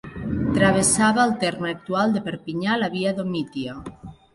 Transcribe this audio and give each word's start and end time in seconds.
Travessava 0.55 1.21
el 1.29 1.35
terme 1.45 1.71
actual 1.75 2.19
de 2.19 2.25
Perpinyà 2.31 2.83
la 2.87 2.95
Via 2.99 3.17
Domitia. 3.23 3.83